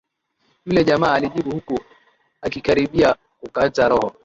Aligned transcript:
Yule 0.65 0.83
jamaa 0.83 1.13
alijibu 1.13 1.51
huku 1.51 1.79
akikaribia 2.41 3.15
kukata 3.39 3.89
roho 3.89 4.15